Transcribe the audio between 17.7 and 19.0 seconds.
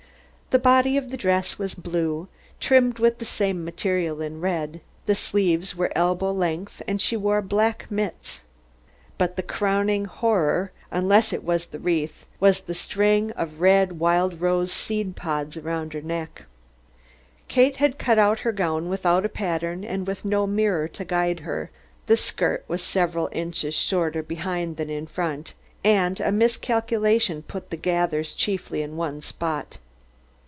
had cut out her gown